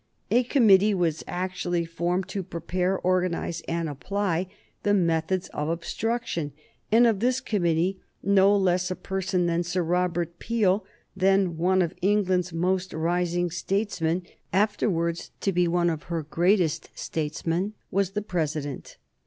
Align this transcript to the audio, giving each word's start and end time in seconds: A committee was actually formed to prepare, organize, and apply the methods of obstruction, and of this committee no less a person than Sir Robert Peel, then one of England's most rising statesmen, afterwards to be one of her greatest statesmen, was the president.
A 0.31 0.41
committee 0.41 0.95
was 0.95 1.23
actually 1.27 1.85
formed 1.85 2.27
to 2.29 2.41
prepare, 2.41 2.97
organize, 2.97 3.61
and 3.67 3.87
apply 3.87 4.47
the 4.81 4.95
methods 4.95 5.47
of 5.49 5.69
obstruction, 5.69 6.53
and 6.91 7.05
of 7.05 7.19
this 7.19 7.39
committee 7.39 8.01
no 8.23 8.57
less 8.57 8.89
a 8.89 8.95
person 8.95 9.45
than 9.45 9.61
Sir 9.61 9.83
Robert 9.83 10.39
Peel, 10.39 10.83
then 11.15 11.55
one 11.55 11.83
of 11.83 11.93
England's 12.01 12.51
most 12.51 12.93
rising 12.93 13.51
statesmen, 13.51 14.23
afterwards 14.51 15.29
to 15.41 15.51
be 15.51 15.67
one 15.67 15.91
of 15.91 16.01
her 16.09 16.23
greatest 16.23 16.89
statesmen, 16.95 17.73
was 17.91 18.13
the 18.13 18.23
president. 18.23 18.97